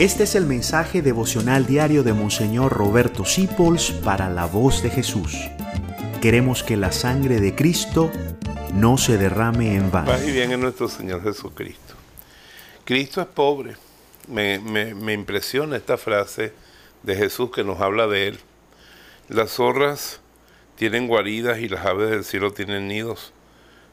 Este 0.00 0.22
es 0.22 0.34
el 0.34 0.46
mensaje 0.46 1.02
devocional 1.02 1.66
diario 1.66 2.02
de 2.02 2.14
Monseñor 2.14 2.72
Roberto 2.72 3.26
Sipols 3.26 3.90
para 3.90 4.30
la 4.30 4.46
voz 4.46 4.82
de 4.82 4.88
Jesús. 4.88 5.36
Queremos 6.22 6.62
que 6.62 6.78
la 6.78 6.90
sangre 6.90 7.38
de 7.38 7.54
Cristo 7.54 8.10
no 8.72 8.96
se 8.96 9.18
derrame 9.18 9.76
en 9.76 9.90
vano. 9.90 10.10
Paz 10.10 10.26
y 10.26 10.32
bien 10.32 10.52
en 10.52 10.60
nuestro 10.62 10.88
Señor 10.88 11.22
Jesucristo. 11.22 11.96
Cristo 12.86 13.20
es 13.20 13.26
pobre. 13.26 13.76
Me, 14.26 14.58
me 14.58 15.12
impresiona 15.12 15.76
esta 15.76 15.98
frase 15.98 16.54
de 17.02 17.16
Jesús 17.16 17.50
que 17.50 17.62
nos 17.62 17.78
habla 17.82 18.06
de 18.06 18.28
Él. 18.28 18.38
Las 19.28 19.50
zorras 19.50 20.22
tienen 20.76 21.08
guaridas 21.08 21.58
y 21.58 21.68
las 21.68 21.84
aves 21.84 22.08
del 22.08 22.24
cielo 22.24 22.54
tienen 22.54 22.88
nidos, 22.88 23.34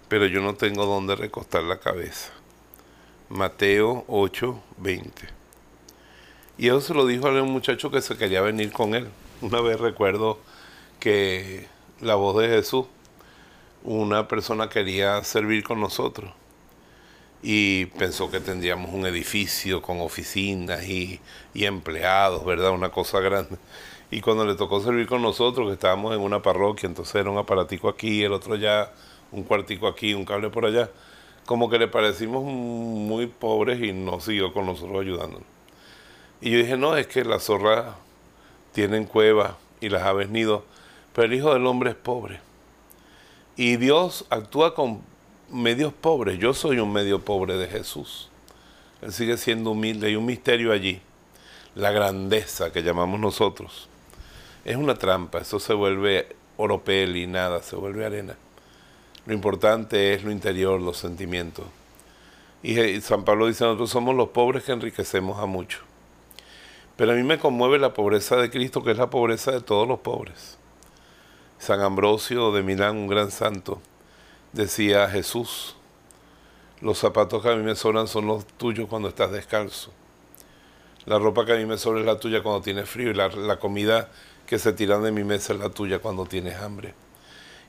pero 0.08 0.26
yo 0.26 0.40
no 0.40 0.56
tengo 0.56 0.86
dónde 0.86 1.18
recostar 1.18 1.64
la 1.64 1.82
cabeza. 1.82 2.32
Mateo 3.28 4.06
8, 4.08 4.64
20. 4.78 5.37
Y 6.58 6.68
eso 6.70 6.82
se 6.82 6.94
lo 6.94 7.06
dijo 7.06 7.28
a 7.28 7.42
un 7.42 7.52
muchacho 7.52 7.92
que 7.92 8.02
se 8.02 8.18
quería 8.18 8.42
venir 8.42 8.72
con 8.72 8.96
él. 8.96 9.08
Una 9.42 9.62
vez 9.62 9.80
recuerdo 9.80 10.40
que 11.00 11.68
la 12.02 12.16
voz 12.16 12.42
de 12.42 12.48
Jesús, 12.48 12.86
una 13.84 14.28
persona 14.28 14.68
quería 14.70 15.24
servir 15.24 15.64
con 15.64 15.80
nosotros 15.80 16.32
y 17.44 17.86
pensó 17.86 18.32
que 18.32 18.40
tendríamos 18.40 18.92
un 18.94 19.06
edificio 19.06 19.82
con 19.84 20.02
oficinas 20.02 20.84
y, 20.88 21.20
y, 21.54 21.66
empleados, 21.66 22.44
¿verdad? 22.44 22.72
Una 22.72 22.90
cosa 22.90 23.20
grande. 23.20 23.58
Y 24.10 24.22
cuando 24.22 24.46
le 24.46 24.56
tocó 24.56 24.82
servir 24.82 25.06
con 25.08 25.22
nosotros, 25.22 25.68
que 25.68 25.74
estábamos 25.74 26.16
en 26.16 26.22
una 26.22 26.42
parroquia, 26.42 26.88
entonces 26.88 27.14
era 27.16 27.30
un 27.30 27.38
aparatico 27.38 27.88
aquí, 27.90 28.24
el 28.24 28.34
otro 28.34 28.56
ya, 28.56 28.92
un 29.32 29.44
cuartico 29.44 29.88
aquí, 29.88 30.16
un 30.16 30.26
cable 30.26 30.50
por 30.50 30.66
allá, 30.66 30.90
como 31.46 31.70
que 31.70 31.78
le 31.78 31.88
parecimos 31.88 32.44
muy 32.44 33.28
pobres 33.28 33.80
y 33.82 33.94
no 33.94 34.20
siguió 34.20 34.52
con 34.54 34.66
nosotros 34.66 35.02
ayudándonos. 35.02 35.57
Y 36.42 36.52
yo 36.52 36.58
dije, 36.60 36.78
no, 36.78 36.96
es 36.96 37.08
que 37.08 37.24
las 37.24 37.44
zorras 37.44 37.96
tienen 38.74 39.06
cueva 39.06 39.58
y 39.82 39.90
las 39.90 40.04
aves 40.04 40.30
nido, 40.30 40.66
pero 41.14 41.26
el 41.26 41.34
Hijo 41.34 41.54
del 41.54 41.66
Hombre 41.66 41.92
es 41.92 41.96
pobre. 41.96 42.40
Y 43.56 43.78
Dios 43.78 44.26
actúa 44.30 44.76
con 44.76 45.02
medios 45.52 45.92
pobres. 45.94 46.38
Yo 46.38 46.54
soy 46.54 46.80
un 46.80 46.94
medio 46.94 47.24
pobre 47.26 47.58
de 47.58 47.68
Jesús. 47.68 48.30
Él 49.02 49.12
sigue 49.12 49.38
siendo 49.38 49.72
humilde. 49.72 50.08
Hay 50.08 50.16
un 50.16 50.26
misterio 50.26 50.72
allí. 50.72 51.02
La 51.74 51.92
grandeza 51.92 52.72
que 52.72 52.84
llamamos 52.84 53.20
nosotros. 53.20 53.90
Es 54.64 54.76
una 54.76 54.96
trampa. 54.96 55.40
Eso 55.40 55.60
se 55.60 55.74
vuelve 55.74 56.36
oropel 56.58 57.16
y 57.16 57.26
nada, 57.26 57.62
se 57.64 57.76
vuelve 57.76 58.06
arena. 58.06 58.36
Lo 59.26 59.34
importante 59.34 60.14
es 60.14 60.24
lo 60.24 60.32
interior, 60.32 60.80
los 60.80 60.98
sentimientos. 60.98 61.66
Y 62.64 63.02
San 63.02 63.24
Pablo 63.24 63.48
dice, 63.48 63.64
nosotros 63.64 63.90
somos 63.90 64.16
los 64.16 64.30
pobres 64.30 64.64
que 64.64 64.72
enriquecemos 64.72 65.40
a 65.40 65.46
muchos. 65.46 65.82
Pero 66.98 67.12
a 67.12 67.16
mí 67.16 67.24
me 67.24 67.38
conmueve 67.38 67.78
la 67.78 67.94
pobreza 67.94 68.36
de 68.38 68.50
Cristo, 68.50 68.84
que 68.84 68.92
es 68.92 68.98
la 68.98 69.10
pobreza 69.10 69.52
de 69.52 69.62
todos 69.62 69.88
los 69.88 70.00
pobres. 70.00 70.58
San 71.60 71.80
Ambrosio 71.82 72.52
de 72.52 72.64
Milán, 72.64 72.98
un 72.98 73.08
gran 73.08 73.30
santo, 73.30 73.80
decía 74.52 75.08
Jesús, 75.08 75.76
los 76.82 76.98
zapatos 76.98 77.42
que 77.42 77.50
a 77.50 77.56
mí 77.56 77.64
me 77.64 77.76
sobran 77.76 78.08
son 78.08 78.28
los 78.28 78.46
tuyos 78.46 78.88
cuando 78.90 79.10
estás 79.10 79.32
descalzo. 79.32 79.92
La 81.06 81.20
ropa 81.20 81.46
que 81.46 81.54
a 81.54 81.56
mí 81.56 81.66
me 81.66 81.78
sobra 81.78 82.02
es 82.02 82.06
la 82.06 82.20
tuya 82.20 82.44
cuando 82.44 82.62
tienes 82.62 82.90
frío 82.90 83.12
y 83.12 83.14
la, 83.14 83.60
comida 83.60 84.10
que 84.46 84.60
se 84.60 84.74
tiran 84.74 85.04
de 85.04 85.12
mi 85.12 85.24
mesa 85.24 85.54
es 85.54 85.60
la 85.60 85.70
tuya 85.70 86.00
cuando 86.00 86.26
tienes 86.26 86.58
hambre. 86.58 86.96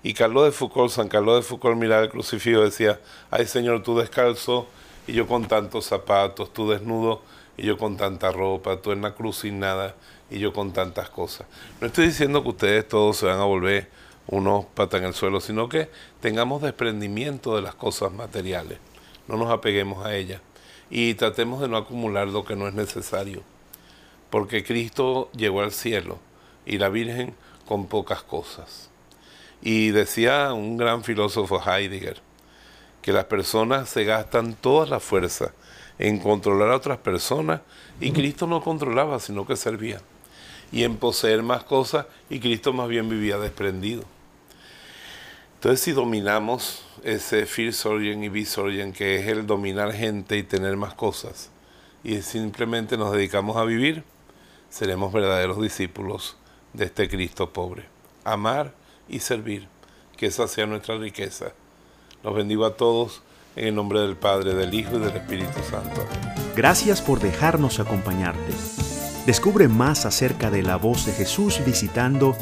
Y 0.03 0.15
Carlos 0.15 0.45
de 0.45 0.53
Foucault, 0.53 0.91
San 0.91 1.09
Carlos 1.09 1.37
de 1.37 1.43
Foucault 1.43 1.77
miraba 1.77 2.03
el 2.03 2.09
crucifijo 2.09 2.63
decía, 2.63 3.01
ay 3.31 3.47
Señor, 3.47 3.83
tú 3.83 3.99
descalzo 3.99 4.67
y 5.09 5.15
yo 5.15 5.27
con 5.27 5.49
tantos 5.49 5.87
zapatos, 5.87 6.53
tú 6.53 6.69
desnudo 6.69 7.23
y 7.57 7.65
yo 7.65 7.79
con 7.79 7.97
tanta 7.97 8.31
ropa, 8.31 8.81
tú 8.83 8.93
en 8.93 9.01
la 9.01 9.15
cruz 9.15 9.39
sin 9.39 9.59
nada 9.59 9.97
y 10.31 10.39
yo 10.39 10.53
con 10.53 10.73
tantas 10.73 11.09
cosas. 11.09 11.47
No 11.81 11.87
estoy 11.87 12.09
diciendo 12.09 12.43
que 12.43 12.51
ustedes 12.51 12.87
todos 12.87 13.17
se 13.17 13.27
van 13.27 13.41
a 13.41 13.45
volver 13.45 13.89
unos 14.27 14.67
patas 14.67 15.01
en 15.01 15.07
el 15.07 15.15
suelo, 15.15 15.41
sino 15.41 15.69
que 15.71 15.89
tengamos 16.21 16.61
desprendimiento 16.61 17.57
de 17.57 17.63
las 17.63 17.75
cosas 17.75 18.13
materiales, 18.13 18.79
no 19.27 19.39
nos 19.39 19.51
apeguemos 19.51 20.05
a 20.05 20.15
ellas 20.15 20.43
y 20.91 21.15
tratemos 21.15 21.63
de 21.63 21.69
no 21.69 21.79
acumular 21.79 22.29
lo 22.29 22.45
que 22.45 22.55
no 22.55 22.69
es 22.69 22.75
necesario, 22.75 23.43
porque 24.29 24.63
Cristo 24.63 25.31
llegó 25.35 25.63
al 25.63 25.73
cielo 25.73 26.19
y 26.67 26.77
la 26.77 26.91
Virgen 26.91 27.35
con 27.67 27.87
pocas 27.87 28.23
cosas. 28.23 28.91
Y 29.63 29.89
decía 29.89 30.53
un 30.53 30.77
gran 30.77 31.03
filósofo 31.03 31.63
Heidegger 31.67 32.28
que 33.03 33.13
las 33.13 33.25
personas 33.25 33.89
se 33.89 34.05
gastan 34.05 34.55
toda 34.55 34.87
la 34.87 35.01
fuerza 35.01 35.53
en 35.99 36.19
controlar 36.19 36.71
a 36.71 36.77
otras 36.77 36.99
personas 36.99 37.61
y 38.01 38.13
Cristo 38.13 38.47
no 38.47 38.63
controlaba, 38.63 39.19
sino 39.21 39.47
que 39.47 39.57
servía. 39.57 40.01
Y 40.71 40.85
en 40.85 40.97
poseer 40.97 41.43
más 41.43 41.65
cosas 41.65 42.07
y 42.29 42.41
Cristo 42.41 42.73
más 42.73 42.89
bien 42.89 43.09
vivía 43.09 43.39
desprendido. 43.39 44.05
Entonces 45.55 45.81
si 45.81 45.93
dominamos 45.93 46.85
ese 47.03 47.47
fear 47.47 47.73
sorgen 47.73 48.23
y 48.23 48.29
be 48.29 48.45
sorgen, 48.45 48.93
que 48.93 49.17
es 49.17 49.27
el 49.27 49.47
dominar 49.47 49.93
gente 49.93 50.37
y 50.37 50.43
tener 50.43 50.77
más 50.77 50.95
cosas, 50.95 51.51
y 52.05 52.23
simplemente 52.23 52.97
nos 52.97 53.13
dedicamos 53.13 53.57
a 53.57 53.65
vivir, 53.65 54.05
seremos 54.71 55.13
verdaderos 55.13 55.61
discípulos 55.61 56.37
de 56.73 56.85
este 56.85 57.09
Cristo 57.09 57.53
pobre. 57.53 57.87
Amar 58.25 58.73
y 59.09 59.19
servir, 59.19 59.67
que 60.17 60.27
esa 60.27 60.47
sea 60.47 60.67
nuestra 60.67 60.97
riqueza. 60.97 61.53
Los 62.23 62.35
bendigo 62.35 62.67
a 62.67 62.77
todos 62.77 63.23
en 63.57 63.69
el 63.69 63.75
nombre 63.75 64.01
del 64.01 64.17
Padre, 64.17 64.55
del 64.55 64.75
Hijo 64.75 64.97
y 64.97 64.99
del 65.01 65.17
Espíritu 65.17 65.61
Santo. 65.69 66.05
Gracias 66.57 67.03
por 67.03 67.21
dejarnos 67.21 67.81
acompañarte. 67.81 68.53
Descubre 69.27 69.67
más 69.69 70.07
acerca 70.07 70.51
de 70.51 70.63
la 70.63 70.77
voz 70.77 71.05
de 71.07 71.13
Jesús 71.13 71.61
visitando 71.65 72.37